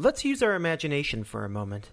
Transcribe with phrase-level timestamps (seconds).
[0.00, 1.90] Let's use our imagination for a moment.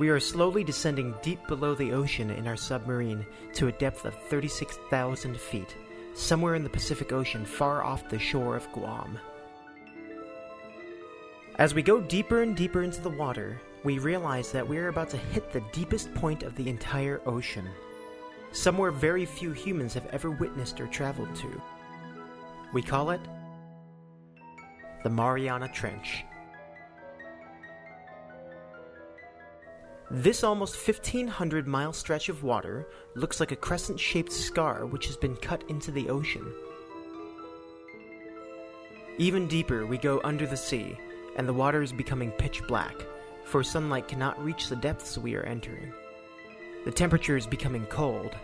[0.00, 4.20] We are slowly descending deep below the ocean in our submarine to a depth of
[4.24, 5.76] 36,000 feet,
[6.14, 9.16] somewhere in the Pacific Ocean far off the shore of Guam.
[11.60, 15.10] As we go deeper and deeper into the water, we realize that we are about
[15.10, 17.68] to hit the deepest point of the entire ocean,
[18.50, 21.62] somewhere very few humans have ever witnessed or traveled to.
[22.72, 23.20] We call it
[25.02, 26.24] the Mariana Trench.
[30.10, 35.16] This almost 1500 mile stretch of water looks like a crescent shaped scar which has
[35.16, 36.52] been cut into the ocean.
[39.18, 40.98] Even deeper, we go under the sea,
[41.36, 42.96] and the water is becoming pitch black,
[43.44, 45.92] for sunlight cannot reach the depths we are entering.
[46.84, 48.34] The temperature is becoming cold,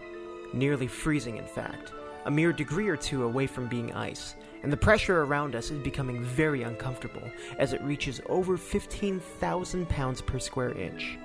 [0.53, 1.93] nearly freezing, in fact,
[2.27, 5.79] a mere degree or two away from being ice, and the pressure around us is
[5.79, 7.23] becoming very uncomfortable
[7.57, 11.17] as it reaches over 15,000 pounds per square inch.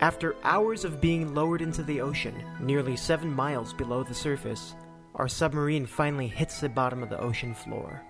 [0.00, 4.74] After hours of being lowered into the ocean, nearly seven miles below the surface,
[5.14, 8.02] our submarine finally hits the bottom of the ocean floor.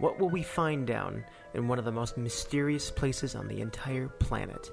[0.00, 4.08] What will we find down in one of the most mysterious places on the entire
[4.08, 4.72] planet?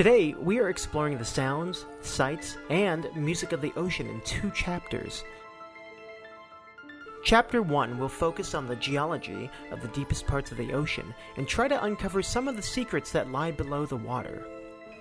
[0.00, 5.24] Today, we are exploring the sounds, sights, and music of the ocean in two chapters
[7.22, 11.46] Chapter 1 will focus on the geology of the deepest parts of the ocean and
[11.46, 14.46] try to uncover some of the secrets that lie below the water.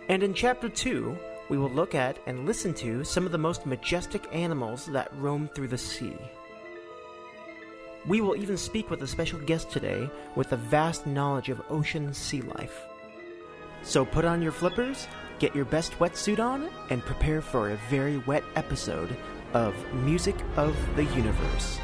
[0.10, 3.66] And in Chapter 2, we will look at and listen to some of the most
[3.66, 6.18] majestic animals that roam through the sea.
[8.06, 12.14] We will even speak with a special guest today with a vast knowledge of ocean
[12.14, 12.82] sea life.
[13.84, 15.08] So put on your flippers,
[15.40, 19.16] get your best wetsuit on, and prepare for a very wet episode
[19.54, 21.80] of Music of the Universe.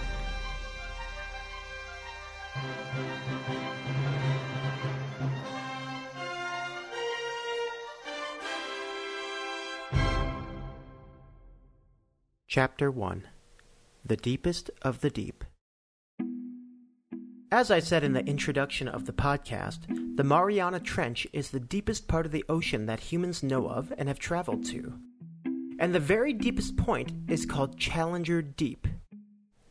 [12.47, 13.27] Chapter 1
[14.05, 15.43] The Deepest of the Deep.
[17.55, 22.05] As I said in the introduction of the podcast, the Mariana Trench is the deepest
[22.05, 24.99] part of the ocean that humans know of and have traveled to.
[25.79, 28.89] And the very deepest point is called Challenger Deep.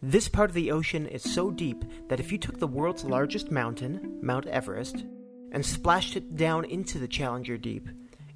[0.03, 3.51] This part of the ocean is so deep that if you took the world's largest
[3.51, 5.05] mountain, Mount Everest,
[5.53, 7.91] and splashed it down into the Challenger Deep,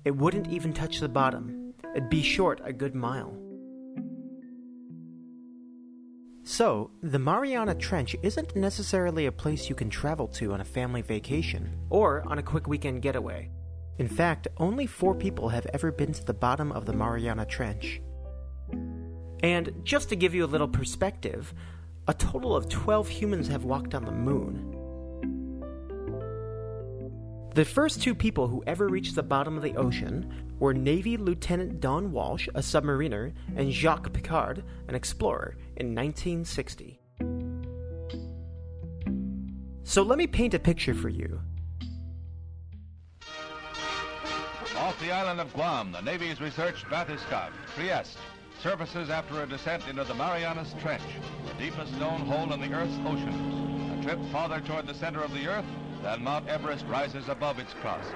[0.04, 1.72] it wouldn't even touch the bottom.
[1.96, 3.47] It'd be short a good mile.
[6.50, 11.02] So, the Mariana Trench isn't necessarily a place you can travel to on a family
[11.02, 13.50] vacation or on a quick weekend getaway.
[13.98, 18.00] In fact, only four people have ever been to the bottom of the Mariana Trench.
[19.42, 21.52] And just to give you a little perspective,
[22.08, 24.77] a total of 12 humans have walked on the moon.
[27.58, 31.80] The first two people who ever reached the bottom of the ocean were Navy Lieutenant
[31.80, 37.00] Don Walsh, a submariner, and Jacques Piccard, an explorer, in 1960.
[39.82, 41.40] So let me paint a picture for you.
[44.76, 48.18] Off the island of Guam, the Navy's research bathyscaphe, Trieste,
[48.62, 51.02] surfaces after a descent into the Marianas Trench,
[51.44, 53.98] the deepest known hole in the Earth's oceans.
[53.98, 55.66] A trip farther toward the center of the Earth
[56.02, 58.10] then Mount Everest rises above its crust.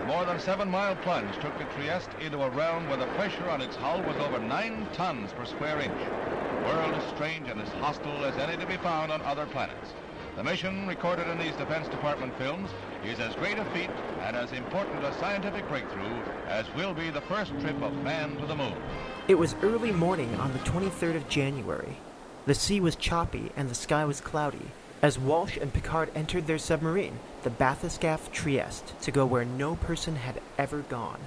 [0.00, 3.60] The more than seven-mile plunge took the Trieste into a realm where the pressure on
[3.60, 5.98] its hull was over nine tons per square inch.
[5.98, 9.92] The world as strange and as hostile as any to be found on other planets.
[10.36, 12.70] The mission, recorded in these Defense Department films,
[13.04, 17.22] is as great a feat and as important a scientific breakthrough as will be the
[17.22, 18.76] first trip of man to the moon.
[19.28, 21.96] It was early morning on the 23rd of January.
[22.44, 24.70] The sea was choppy and the sky was cloudy,
[25.02, 30.16] as Walsh and Piccard entered their submarine, the Bathyscaphe Trieste, to go where no person
[30.16, 31.20] had ever gone.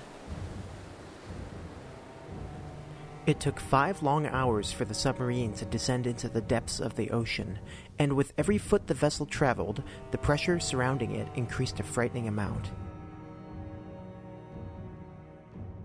[3.28, 7.12] It took five long hours for the submarine to descend into the depths of the
[7.12, 7.60] ocean,
[8.00, 12.72] and with every foot the vessel traveled, the pressure surrounding it increased a frightening amount.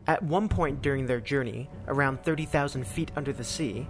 [0.06, 3.86] At one point during their journey, around 30,000 feet under the sea,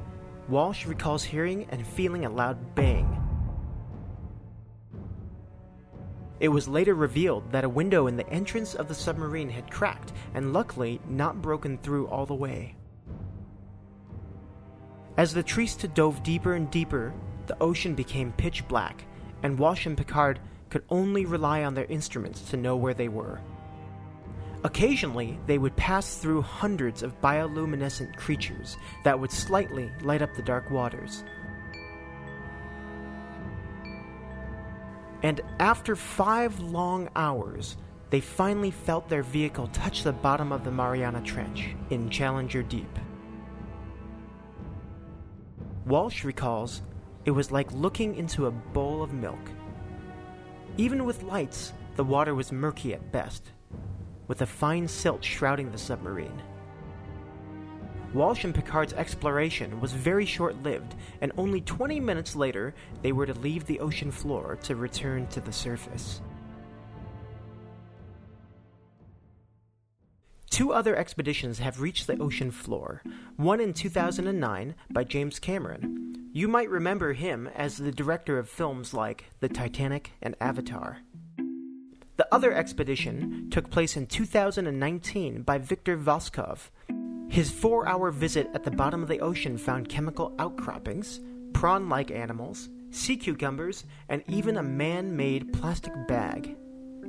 [0.48, 3.23] Walsh recalls hearing and feeling a loud bang
[6.44, 10.12] It was later revealed that a window in the entrance of the submarine had cracked
[10.34, 12.76] and luckily not broken through all the way.
[15.16, 17.14] As the Trieste dove deeper and deeper,
[17.46, 19.06] the ocean became pitch black,
[19.42, 20.36] and Walsh and Piccard
[20.68, 23.40] could only rely on their instruments to know where they were.
[24.64, 30.42] Occasionally, they would pass through hundreds of bioluminescent creatures that would slightly light up the
[30.42, 31.24] dark waters.
[35.24, 37.78] And after five long hours,
[38.10, 42.98] they finally felt their vehicle touch the bottom of the Mariana Trench in Challenger Deep.
[45.86, 46.82] Walsh recalls
[47.24, 49.50] it was like looking into a bowl of milk.
[50.76, 53.50] Even with lights, the water was murky at best,
[54.28, 56.42] with a fine silt shrouding the submarine.
[58.14, 62.72] Walsh and Piccard's exploration was very short lived, and only 20 minutes later,
[63.02, 66.20] they were to leave the ocean floor to return to the surface.
[70.48, 73.02] Two other expeditions have reached the ocean floor,
[73.36, 76.30] one in 2009 by James Cameron.
[76.32, 80.98] You might remember him as the director of films like The Titanic and Avatar.
[82.16, 86.70] The other expedition took place in 2019 by Victor Vescovo,
[87.34, 91.18] his four hour visit at the bottom of the ocean found chemical outcroppings,
[91.52, 96.56] prawn like animals, sea cucumbers, and even a man made plastic bag.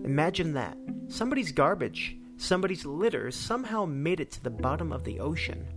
[0.04, 0.76] Imagine that.
[1.10, 5.68] Somebody's garbage, somebody's litter somehow made it to the bottom of the ocean.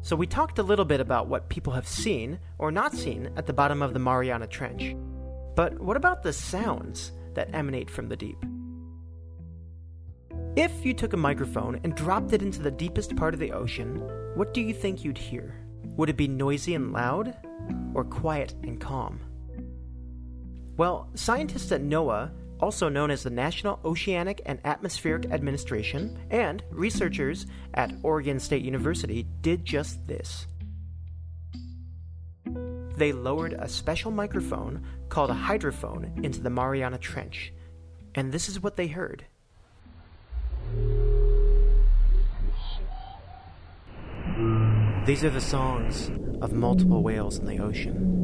[0.00, 3.46] So, we talked a little bit about what people have seen or not seen at
[3.46, 4.96] the bottom of the Mariana Trench.
[5.54, 8.44] But what about the sounds that emanate from the deep?
[10.54, 13.96] If you took a microphone and dropped it into the deepest part of the ocean,
[14.34, 15.56] what do you think you'd hear?
[15.96, 17.34] Would it be noisy and loud,
[17.94, 19.18] or quiet and calm?
[20.76, 27.46] Well, scientists at NOAA, also known as the National Oceanic and Atmospheric Administration, and researchers
[27.72, 30.48] at Oregon State University did just this.
[32.98, 37.54] They lowered a special microphone called a hydrophone into the Mariana Trench,
[38.14, 39.24] and this is what they heard.
[45.04, 48.20] These are the songs of multiple whales in the ocean.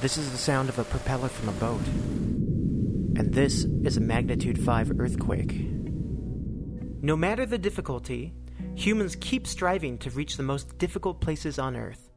[0.00, 1.86] This is the sound of a propeller from a boat.
[3.16, 5.54] And this is a magnitude 5 earthquake.
[7.00, 8.34] No matter the difficulty,
[8.74, 12.10] humans keep striving to reach the most difficult places on Earth.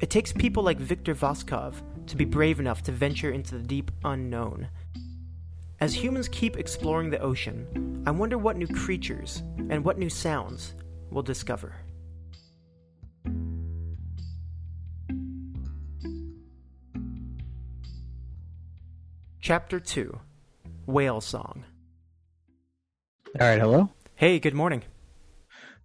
[0.00, 1.76] It takes people like Victor Vescovo
[2.08, 4.68] to be brave enough to venture into the deep unknown
[5.80, 10.74] as humans keep exploring the ocean, I wonder what new creatures and what new sounds
[11.10, 11.74] we'll discover.
[19.40, 20.18] Chapter 2
[20.86, 21.64] Whale Song.
[23.40, 23.90] All right, hello.
[24.16, 24.82] Hey, good morning.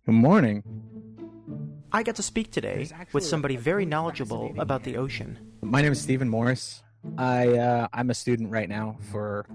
[0.06, 0.64] Good morning.
[1.92, 5.38] I got to speak today with somebody very knowledgeable about the ocean.
[5.62, 6.82] My name is Stephen Morris.
[7.18, 9.46] I uh, I'm a student right now for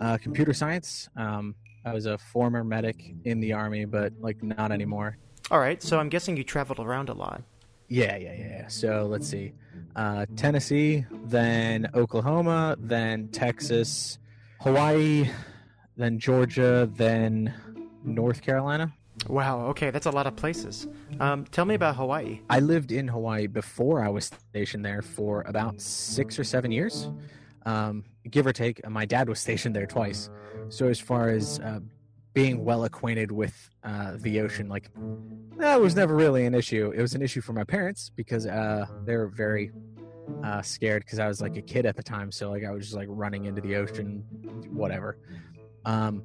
[0.00, 1.08] uh, computer science.
[1.16, 1.54] Um,
[1.84, 5.18] I was a former medic in the army, but like not anymore.
[5.50, 7.42] All right, so I'm guessing you traveled around a lot.
[7.88, 8.68] Yeah, yeah, yeah.
[8.68, 9.52] So let's see,
[9.94, 14.18] uh, Tennessee, then Oklahoma, then Texas,
[14.60, 15.28] Hawaii,
[15.96, 17.52] then Georgia, then
[18.02, 18.94] North Carolina.
[19.28, 20.86] Wow, okay, that's a lot of places.
[21.20, 22.40] Um, tell me about Hawaii.
[22.50, 27.08] I lived in Hawaii before I was stationed there for about six or seven years,
[27.64, 28.86] um, give or take.
[28.88, 30.30] My dad was stationed there twice.
[30.68, 31.80] So, as far as uh,
[32.32, 34.90] being well acquainted with uh, the ocean, like
[35.58, 36.92] that was never really an issue.
[36.94, 39.72] It was an issue for my parents because uh, they were very
[40.42, 42.32] uh, scared because I was like a kid at the time.
[42.32, 44.24] So, like, I was just like running into the ocean,
[44.70, 45.18] whatever.
[45.84, 46.24] Um,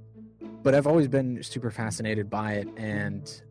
[0.64, 3.42] but I've always been super fascinated by it and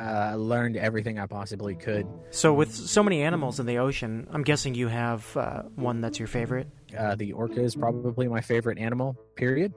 [0.00, 2.06] uh, learned everything I possibly could.
[2.30, 6.18] So, with so many animals in the ocean, I'm guessing you have uh, one that's
[6.18, 6.68] your favorite.
[6.96, 9.16] Uh, the orca is probably my favorite animal.
[9.36, 9.72] Period.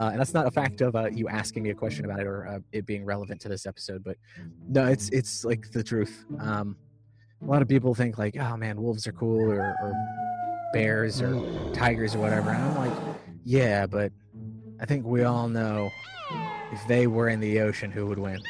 [0.00, 2.26] Uh, and that's not a fact of uh, you asking me a question about it
[2.26, 4.16] or uh, it being relevant to this episode, but
[4.68, 6.24] no, it's it's like the truth.
[6.38, 6.76] Um,
[7.42, 9.92] a lot of people think like, oh man, wolves are cool or, or
[10.72, 11.42] bears or
[11.72, 14.12] tigers or whatever, and I'm like, yeah, but
[14.80, 15.90] I think we all know
[16.72, 18.40] if they were in the ocean, who would win.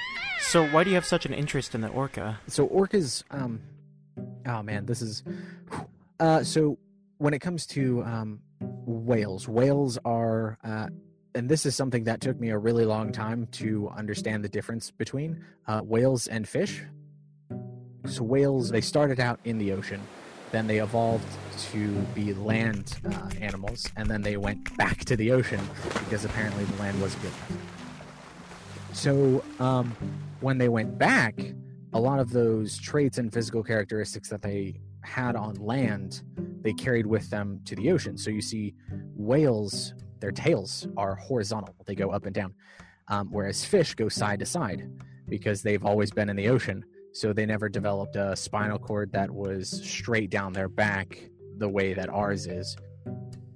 [0.40, 2.38] So why do you have such an interest in the orca?
[2.46, 3.60] So orcas, um,
[4.46, 5.22] oh man, this is,
[6.20, 6.78] uh, so
[7.18, 10.88] when it comes to um, whales, whales are, uh,
[11.34, 14.90] and this is something that took me a really long time to understand the difference
[14.90, 16.82] between uh, whales and fish.
[18.06, 20.00] So whales, they started out in the ocean
[20.50, 21.26] then they evolved
[21.70, 25.60] to be land uh, animals, and then they went back to the ocean
[26.04, 27.32] because apparently the land wasn't good.
[28.92, 29.94] So um,
[30.40, 31.38] when they went back,
[31.92, 36.22] a lot of those traits and physical characteristics that they had on land,
[36.62, 38.16] they carried with them to the ocean.
[38.18, 38.74] So you see
[39.14, 42.54] whales, their tails are horizontal; they go up and down,
[43.08, 44.88] um, whereas fish go side to side
[45.28, 46.84] because they've always been in the ocean.
[47.12, 51.18] So they never developed a spinal cord that was straight down their back
[51.58, 52.76] the way that ours is.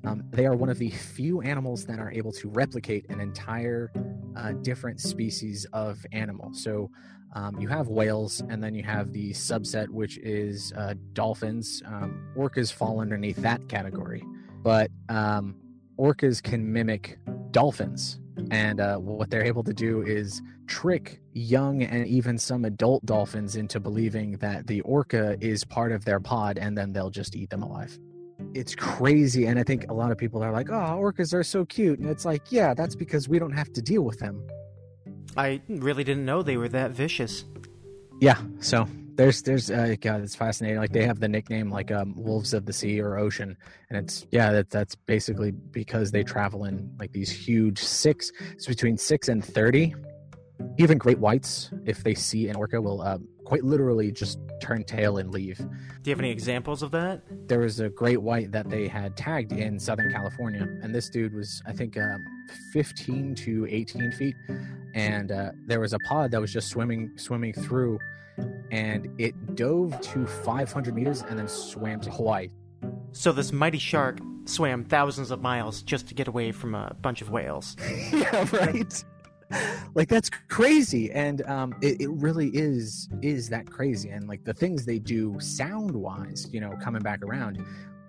[0.04, 3.92] Um, they are one of the few animals that are able to replicate an entire
[4.36, 6.52] uh, different species of animal.
[6.52, 6.90] So
[7.34, 11.82] um, you have whales, and then you have the subset, which is uh, dolphins.
[11.86, 14.22] Um, orcas fall underneath that category,
[14.62, 15.56] but um,
[15.98, 17.18] orcas can mimic
[17.50, 18.18] dolphins.
[18.50, 23.56] And uh, what they're able to do is trick young and even some adult dolphins
[23.56, 27.50] into believing that the orca is part of their pod and then they'll just eat
[27.50, 27.98] them alive.
[28.54, 31.64] It's crazy and i think a lot of people are like oh orcas are so
[31.64, 31.98] cute.
[31.98, 34.42] And it's like yeah that's because we don't have to deal with them.
[35.36, 37.44] I really didn't know they were that vicious.
[38.20, 40.78] yeah so there's there's uh, god it's fascinating.
[40.78, 43.56] Like they have the nickname like um, wolves of the sea or ocean.
[43.90, 48.66] And it's yeah that, that's basically because they travel in like these huge six it's
[48.66, 49.94] between six and 30
[50.78, 55.18] even great whites if they see an orca will uh, quite literally just turn tail
[55.18, 55.58] and leave.
[55.58, 55.66] Do
[56.04, 57.22] you have any examples of that?
[57.52, 61.34] there was a great white that they had tagged in Southern California, and this dude
[61.34, 62.24] was, I think, um,
[62.72, 64.34] 15 to 18 feet,
[64.94, 67.98] and uh, there was a pod that was just swimming, swimming through,
[68.70, 72.48] and it dove to 500 meters and then swam to Hawaii.
[73.12, 77.22] So this mighty shark swam thousands of miles just to get away from a bunch
[77.22, 77.76] of whales.
[78.12, 79.04] yeah, right.
[79.94, 84.54] like that's crazy, and um, it, it really is is that crazy, and like the
[84.54, 87.64] things they do sound wise, you know, coming back around.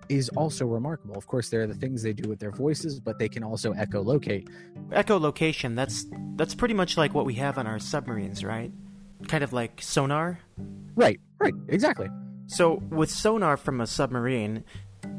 [0.08, 1.16] Is also remarkable.
[1.16, 3.72] Of course, there are the things they do with their voices, but they can also
[3.72, 4.48] echolocate.
[4.90, 6.06] Echolocation, that's
[6.36, 8.72] that's pretty much like what we have on our submarines, right?
[9.28, 10.40] Kind of like sonar.
[10.94, 12.08] Right, right, exactly.
[12.46, 14.64] So with sonar from a submarine,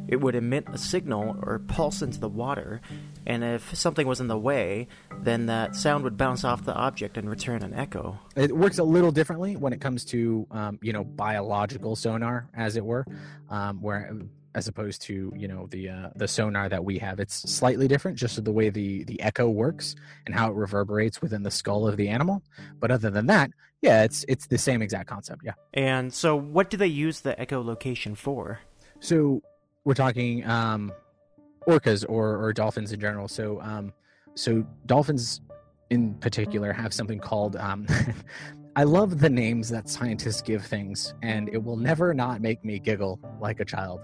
[0.07, 2.81] it would emit a signal or pulse into the water,
[3.25, 4.87] and if something was in the way,
[5.21, 8.19] then that sound would bounce off the object and return an echo.
[8.35, 12.75] it works a little differently when it comes to um, you know biological sonar as
[12.75, 13.05] it were
[13.49, 14.11] um, where
[14.55, 18.17] as opposed to you know the uh, the sonar that we have it's slightly different
[18.17, 19.95] just the way the the echo works
[20.25, 22.41] and how it reverberates within the skull of the animal
[22.79, 26.69] but other than that yeah it's it's the same exact concept yeah And so what
[26.69, 28.59] do they use the echolocation for?
[29.01, 29.41] so
[29.83, 30.91] we're talking um
[31.67, 33.91] orcas or or dolphins in general so um
[34.35, 35.41] so dolphins
[35.89, 37.85] in particular have something called um
[38.77, 42.77] I love the names that scientists give things, and it will never not make me
[42.77, 44.01] giggle like a child.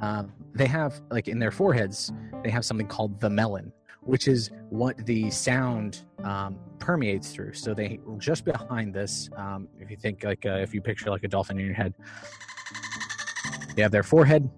[0.00, 2.12] Um, they have, like, in their foreheads,
[2.42, 7.54] they have something called the melon, which is what the sound um, permeates through.
[7.54, 11.24] So they just behind this, um, if you think like uh, if you picture like
[11.24, 11.94] a dolphin in your head,
[13.74, 14.48] they have their forehead.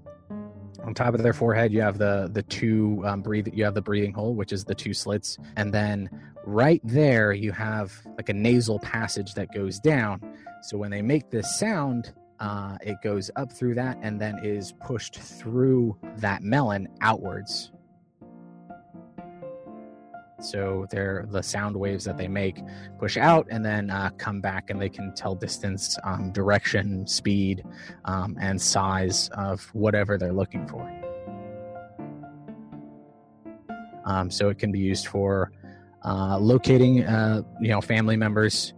[0.85, 3.49] On top of their forehead, you have the the two um, breathe.
[3.53, 6.09] You have the breathing hole, which is the two slits, and then
[6.45, 10.21] right there you have like a nasal passage that goes down.
[10.63, 14.73] So when they make this sound, uh, it goes up through that and then is
[14.73, 17.71] pushed through that melon outwards.
[20.41, 22.63] So they're the sound waves that they make
[22.99, 27.63] push out and then uh, come back, and they can tell distance, um, direction, speed,
[28.07, 30.91] um, and size of whatever they're looking for.
[34.07, 35.53] Um, so it can be used for
[36.07, 38.73] uh, locating, uh, you know, family members,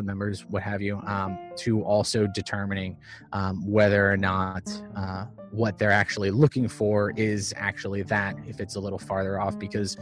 [0.00, 2.96] members, what have you, um, to also determining
[3.32, 4.62] um, whether or not
[4.96, 8.36] uh, what they're actually looking for is actually that.
[8.46, 9.96] If it's a little farther off, because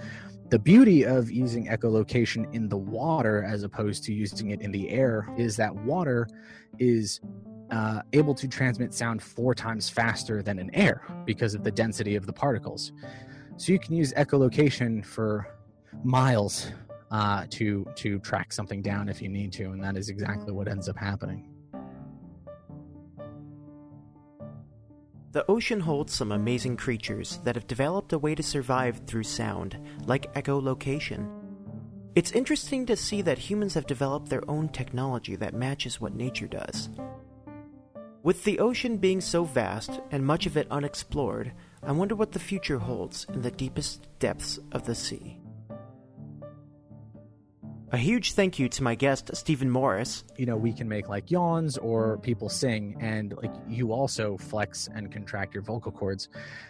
[0.50, 4.90] the beauty of using echolocation in the water as opposed to using it in the
[4.90, 6.28] air is that water
[6.78, 7.20] is
[7.70, 12.16] uh, able to transmit sound four times faster than in air because of the density
[12.16, 12.92] of the particles.
[13.56, 15.46] So you can use echolocation for
[16.02, 16.72] miles
[17.10, 20.68] uh, to to track something down if you need to, and that is exactly what
[20.68, 21.48] ends up happening.
[25.32, 29.78] The ocean holds some amazing creatures that have developed a way to survive through sound,
[30.04, 31.30] like echolocation.
[32.16, 36.48] It's interesting to see that humans have developed their own technology that matches what nature
[36.48, 36.88] does.
[38.24, 41.52] With the ocean being so vast and much of it unexplored,
[41.82, 45.39] I wonder what the future holds in the deepest depths of the sea.
[47.92, 50.22] A huge thank you to my guest, Stephen Morris.
[50.36, 54.88] You know, we can make like yawns or people sing, and like you also flex
[54.94, 56.28] and contract your vocal cords.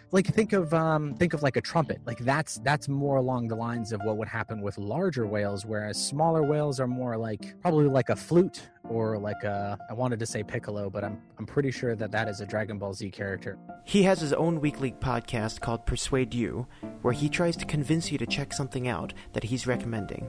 [0.09, 2.01] Like think of um, think of like a trumpet.
[2.07, 6.03] Like that's that's more along the lines of what would happen with larger whales, whereas
[6.03, 10.25] smaller whales are more like probably like a flute or like a I wanted to
[10.25, 13.59] say Piccolo, but I'm I'm pretty sure that that is a Dragon Ball Z character.
[13.85, 16.65] He has his own weekly podcast called Persuade You,
[17.03, 20.27] where he tries to convince you to check something out that he's recommending.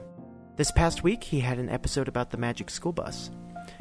[0.55, 3.31] This past week, he had an episode about the Magic School Bus.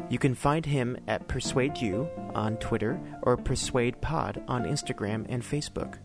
[0.08, 5.42] You can find him at Persuade You on Twitter or Persuade Pod on Instagram and
[5.42, 5.98] Facebook.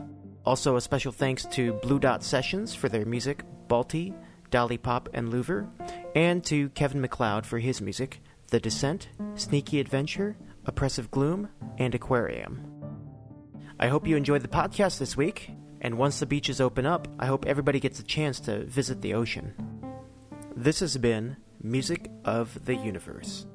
[0.46, 4.14] Also, a special thanks to Blue Dot Sessions for their music, Balti,
[4.50, 5.70] Dolly Pop, and Louver,
[6.16, 11.48] and to Kevin MacLeod for his music, The Descent, Sneaky Adventure, Oppressive Gloom,
[11.78, 12.60] and Aquarium.
[13.80, 17.28] I hope you enjoyed the podcast this week, and once the beaches open up, I
[17.28, 19.77] hope everybody gets a chance to visit the ocean.
[20.60, 23.46] This has been Music of the Universe.